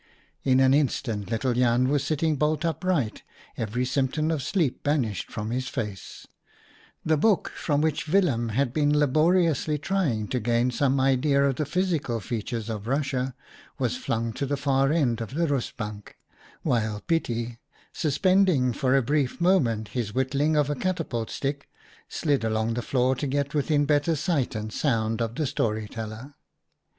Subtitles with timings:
[0.43, 3.21] HERON HAS CROOKED NECK 119 In an instant little Jan was sitting bolt upright,
[3.55, 6.25] every symptom of sleep banished from his face;
[7.05, 11.67] the book from which Willem had been laboriously trying to gain some idea of the
[11.67, 13.35] physical features of Russia
[13.77, 16.15] was flung to the far end of the rustbank;
[16.63, 17.59] while Pietie,
[17.93, 21.69] suspending for a brief moment his whittling of a catapult stick,
[22.09, 26.33] slid along the floor to get within better sight and sound of the story teller.